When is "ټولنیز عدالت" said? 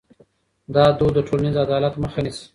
1.27-1.93